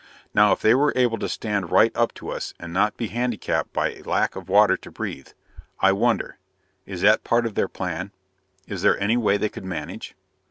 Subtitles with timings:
[0.33, 3.71] Now if they were able to stand right up to us and not be handicapped
[3.71, 5.27] by lack of water to breathe...
[5.79, 6.39] I wonder....
[6.87, 8.11] Is that part of their plan?
[8.65, 10.15] Is there any way they could manage